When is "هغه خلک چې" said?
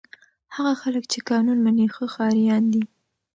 0.55-1.19